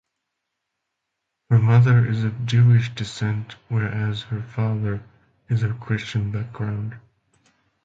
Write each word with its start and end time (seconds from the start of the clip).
Her 1.51 1.59
mother 1.59 2.07
is 2.07 2.23
of 2.23 2.47
Jewish 2.47 2.89
descent, 2.95 3.55
whereas 3.69 4.23
her 4.23 4.41
father 4.41 5.03
is 5.47 5.61
of 5.61 5.79
Christian 5.79 6.31
background. 6.31 6.95